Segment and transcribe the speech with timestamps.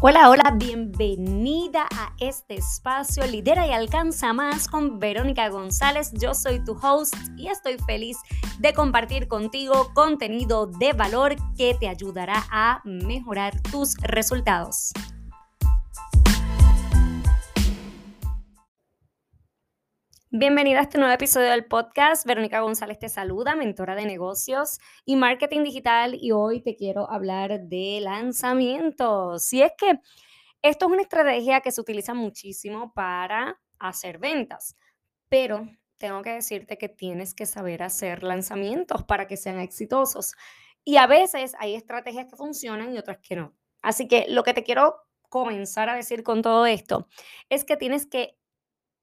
[0.00, 6.12] Hola, hola, bienvenida a este espacio Lidera y Alcanza Más con Verónica González.
[6.12, 8.16] Yo soy tu host y estoy feliz
[8.60, 14.92] de compartir contigo contenido de valor que te ayudará a mejorar tus resultados.
[20.30, 22.26] Bienvenida a este nuevo episodio del podcast.
[22.26, 27.62] Verónica González te saluda, mentora de negocios y marketing digital y hoy te quiero hablar
[27.62, 29.42] de lanzamientos.
[29.42, 30.00] Si es que
[30.60, 34.76] esto es una estrategia que se utiliza muchísimo para hacer ventas,
[35.30, 40.34] pero tengo que decirte que tienes que saber hacer lanzamientos para que sean exitosos.
[40.84, 43.54] Y a veces hay estrategias que funcionan y otras que no.
[43.80, 44.96] Así que lo que te quiero
[45.30, 47.08] comenzar a decir con todo esto
[47.48, 48.36] es que tienes que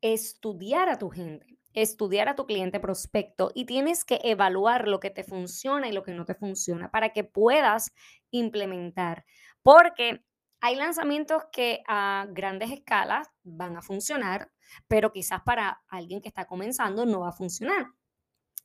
[0.00, 5.10] estudiar a tu gente, estudiar a tu cliente prospecto y tienes que evaluar lo que
[5.10, 7.92] te funciona y lo que no te funciona para que puedas
[8.30, 9.24] implementar.
[9.62, 10.24] Porque
[10.60, 14.50] hay lanzamientos que a grandes escalas van a funcionar,
[14.88, 17.86] pero quizás para alguien que está comenzando no va a funcionar.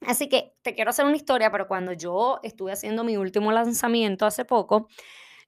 [0.02, 4.26] Así que te quiero hacer una historia, pero cuando yo estuve haciendo mi último lanzamiento
[4.26, 4.88] hace poco,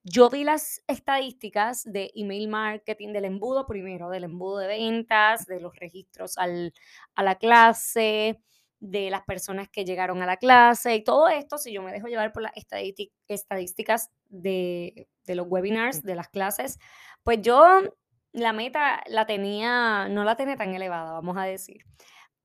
[0.07, 5.59] yo vi las estadísticas de email marketing, del embudo primero, del embudo de ventas, de
[5.59, 6.73] los registros al,
[7.15, 8.39] a la clase,
[8.79, 12.05] de las personas que llegaron a la clase y todo esto, si yo me dejo
[12.07, 12.51] llevar por las
[13.27, 16.77] estadísticas de, de los webinars, de las clases,
[17.23, 17.81] pues yo
[18.31, 21.83] la meta la tenía, no la tenía tan elevada, vamos a decir.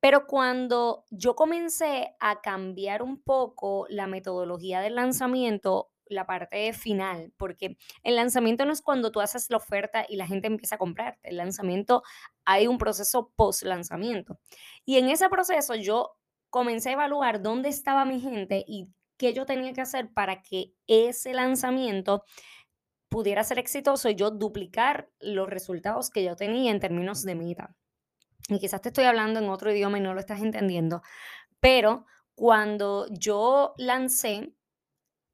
[0.00, 7.32] Pero cuando yo comencé a cambiar un poco la metodología del lanzamiento, la parte final,
[7.36, 10.78] porque el lanzamiento no es cuando tú haces la oferta y la gente empieza a
[10.78, 11.30] comprarte.
[11.30, 12.02] El lanzamiento
[12.44, 14.38] hay un proceso post lanzamiento.
[14.84, 16.16] Y en ese proceso yo
[16.50, 20.72] comencé a evaluar dónde estaba mi gente y qué yo tenía que hacer para que
[20.86, 22.24] ese lanzamiento
[23.08, 27.76] pudiera ser exitoso y yo duplicar los resultados que yo tenía en términos de meta.
[28.48, 31.02] Y quizás te estoy hablando en otro idioma y no lo estás entendiendo,
[31.60, 34.54] pero cuando yo lancé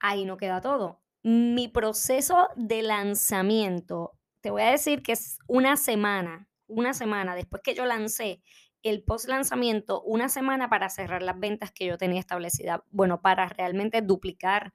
[0.00, 1.00] ahí no queda todo.
[1.22, 7.62] Mi proceso de lanzamiento, te voy a decir que es una semana, una semana después
[7.62, 8.42] que yo lancé
[8.82, 13.48] el post lanzamiento, una semana para cerrar las ventas que yo tenía establecidas, bueno, para
[13.48, 14.72] realmente duplicar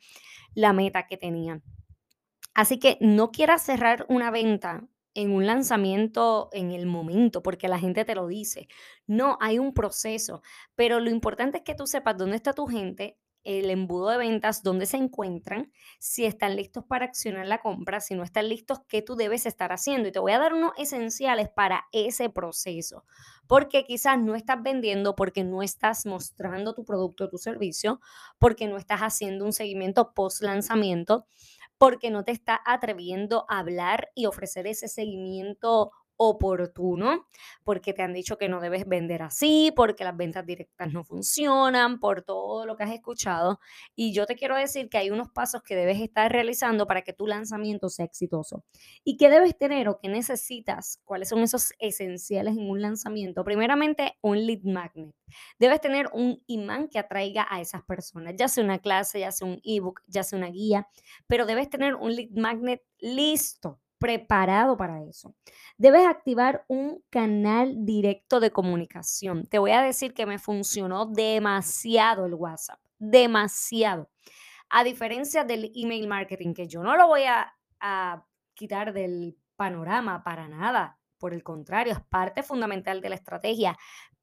[0.53, 1.61] la meta que tenía.
[2.53, 7.79] Así que no quieras cerrar una venta en un lanzamiento en el momento, porque la
[7.79, 8.67] gente te lo dice.
[9.07, 10.41] No, hay un proceso,
[10.75, 14.63] pero lo importante es que tú sepas dónde está tu gente, el embudo de ventas,
[14.63, 19.01] dónde se encuentran, si están listos para accionar la compra, si no están listos, qué
[19.01, 20.07] tú debes estar haciendo.
[20.07, 23.05] Y te voy a dar unos esenciales para ese proceso,
[23.47, 27.99] porque quizás no estás vendiendo, porque no estás mostrando tu producto o tu servicio,
[28.39, 31.25] porque no estás haciendo un seguimiento post lanzamiento,
[31.77, 35.91] porque no te estás atreviendo a hablar y ofrecer ese seguimiento
[36.23, 37.25] oportuno,
[37.63, 41.99] porque te han dicho que no debes vender así, porque las ventas directas no funcionan,
[41.99, 43.59] por todo lo que has escuchado.
[43.95, 47.11] Y yo te quiero decir que hay unos pasos que debes estar realizando para que
[47.11, 48.63] tu lanzamiento sea exitoso.
[49.03, 51.01] ¿Y qué debes tener o qué necesitas?
[51.05, 53.43] ¿Cuáles son esos esenciales en un lanzamiento?
[53.43, 55.15] Primeramente, un lead magnet.
[55.57, 59.47] Debes tener un imán que atraiga a esas personas, ya sea una clase, ya sea
[59.47, 60.87] un ebook, ya sea una guía,
[61.25, 65.35] pero debes tener un lead magnet listo preparado para eso.
[65.77, 69.45] Debes activar un canal directo de comunicación.
[69.45, 74.09] Te voy a decir que me funcionó demasiado el WhatsApp, demasiado.
[74.71, 77.53] A diferencia del email marketing, que yo no lo voy a,
[78.55, 80.99] quitar del panorama para nada.
[81.19, 83.77] Por el contrario, es parte fundamental de la estrategia.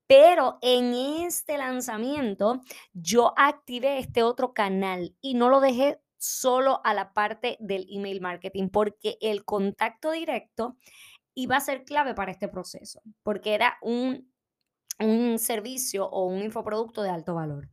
[0.08, 0.92] Pero en
[1.24, 2.62] este lanzamiento
[2.92, 8.20] yo activé este otro canal y no lo dejé solo a la parte del email
[8.20, 10.76] marketing, porque el contacto directo
[11.34, 14.32] iba a ser clave para este proceso, porque era un,
[14.98, 17.68] un servicio o un infoproducto de alto valor.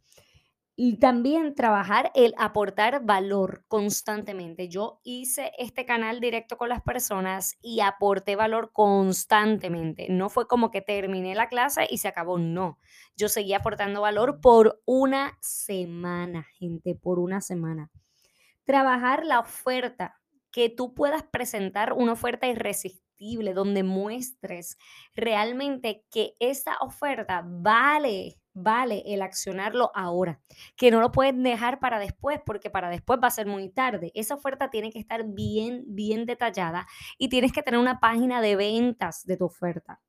[0.78, 4.68] Y también trabajar el aportar valor constantemente.
[4.68, 10.08] Yo hice este canal directo con las personas y aporté valor constantemente.
[10.10, 12.78] No fue como que terminé la clase y se acabó, no.
[13.16, 17.90] Yo seguí aportando valor por una semana, gente, por una semana
[18.66, 20.20] trabajar la oferta,
[20.52, 23.06] que tú puedas presentar una oferta irresistible
[23.54, 24.78] donde muestres
[25.14, 30.42] realmente que esa oferta vale, vale el accionarlo ahora,
[30.76, 34.12] que no lo puedes dejar para después porque para después va a ser muy tarde.
[34.16, 36.88] Esa oferta tiene que estar bien, bien detallada
[37.18, 40.02] y tienes que tener una página de ventas de tu oferta.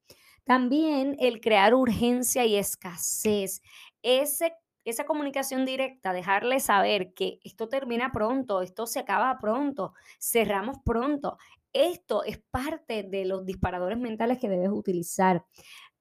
[0.44, 3.62] También el crear urgencia y escasez.
[4.02, 4.52] Ese
[4.86, 11.38] esa comunicación directa, dejarle saber que esto termina pronto, esto se acaba pronto, cerramos pronto.
[11.72, 15.44] esto es parte de los disparadores mentales que debes utilizar.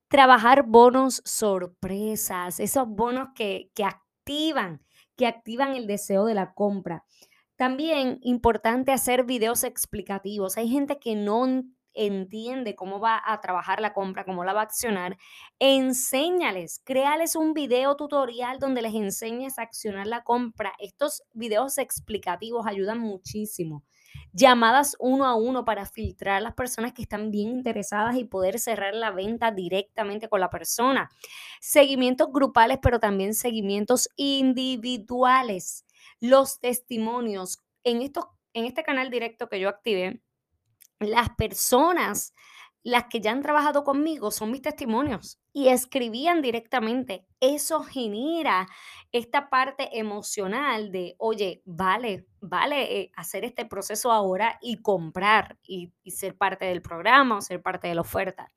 [0.08, 4.82] Trabajar bonos sorpresas, esos bonos que, que activan,
[5.18, 7.04] que activan el deseo de la compra.
[7.58, 10.58] También importante hacer videos explicativos.
[10.58, 11.64] Hay gente que no
[11.96, 15.18] entiende cómo va a trabajar la compra, cómo la va a accionar.
[15.60, 20.74] Enséñales, créales un video tutorial donde les enseñes a accionar la compra.
[20.80, 23.84] Estos videos explicativos ayudan muchísimo
[24.34, 28.94] llamadas uno a uno para filtrar las personas que están bien interesadas y poder cerrar
[28.94, 31.10] la venta directamente con la persona.
[31.62, 35.86] Seguimientos grupales, pero también seguimientos individuales.
[36.20, 37.60] Los testimonios.
[37.84, 40.22] En, estos, en este canal directo que yo activé,
[41.00, 42.34] las personas
[42.86, 47.26] las que ya han trabajado conmigo son mis testimonios y escribían directamente.
[47.40, 48.68] Eso genera
[49.12, 55.92] esta parte emocional de, oye, vale, vale eh, hacer este proceso ahora y comprar y,
[56.04, 58.52] y ser parte del programa o ser parte de la oferta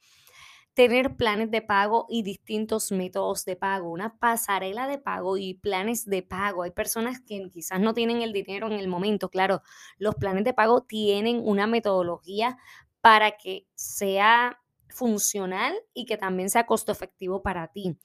[0.78, 6.04] tener planes de pago y distintos métodos de pago, una pasarela de pago y planes
[6.04, 6.62] de pago.
[6.62, 9.62] Hay personas que quizás no tienen el dinero en el momento, claro,
[9.98, 12.58] los planes de pago tienen una metodología
[13.00, 17.98] para que sea funcional y que también sea costo efectivo para ti.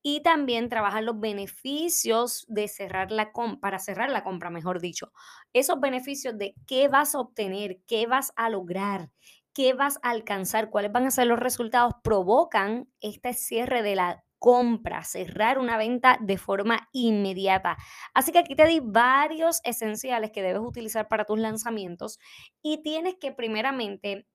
[0.00, 5.12] Y también trabajar los beneficios de cerrar la compra, para cerrar la compra, mejor dicho.
[5.52, 9.10] Esos beneficios de qué vas a obtener, qué vas a lograr,
[9.54, 14.24] qué vas a alcanzar, cuáles van a ser los resultados, provocan este cierre de la
[14.38, 17.76] compra, cerrar una venta de forma inmediata.
[18.12, 22.18] Así que aquí te di varios esenciales que debes utilizar para tus lanzamientos
[22.60, 24.26] y tienes que primeramente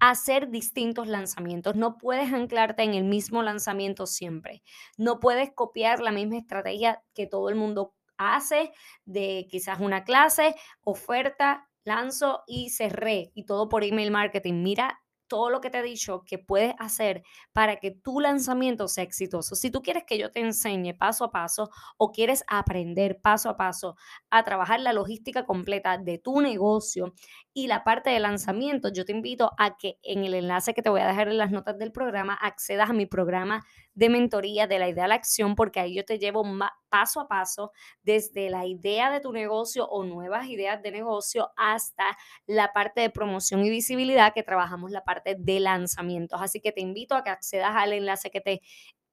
[0.00, 1.76] hacer distintos lanzamientos.
[1.76, 4.62] No puedes anclarte en el mismo lanzamiento siempre.
[4.96, 8.72] No puedes copiar la misma estrategia que todo el mundo hace
[9.04, 14.62] de quizás una clase, oferta, lanzo y cerré y todo por email marketing.
[14.62, 15.02] Mira
[15.32, 17.22] todo lo que te he dicho que puedes hacer
[17.54, 19.54] para que tu lanzamiento sea exitoso.
[19.54, 23.56] Si tú quieres que yo te enseñe paso a paso o quieres aprender paso a
[23.56, 23.96] paso
[24.28, 27.14] a trabajar la logística completa de tu negocio
[27.54, 30.90] y la parte de lanzamiento, yo te invito a que en el enlace que te
[30.90, 33.64] voy a dejar en las notas del programa accedas a mi programa
[33.94, 36.44] de mentoría de la idea a la acción, porque ahí yo te llevo
[36.92, 37.72] paso a paso
[38.02, 42.04] desde la idea de tu negocio o nuevas ideas de negocio hasta
[42.46, 46.42] la parte de promoción y visibilidad que trabajamos la parte de lanzamientos.
[46.42, 48.60] Así que te invito a que accedas al enlace que te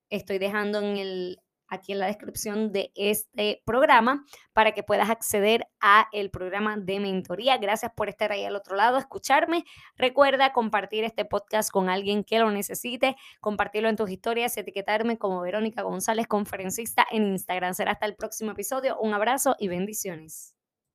[0.10, 1.40] estoy dejando en el
[1.70, 7.00] aquí en la descripción de este programa para que puedas acceder a el programa de
[7.00, 7.58] mentoría.
[7.58, 9.66] Gracias por estar ahí al otro lado, escucharme.
[9.96, 15.42] Recuerda compartir este podcast con alguien que lo necesite, compartirlo en tus historias, etiquetarme como
[15.42, 17.74] Verónica González, conferencista en Instagram.
[17.74, 18.98] Será hasta el próximo episodio.
[19.00, 20.59] Un abrazo y bendiciones.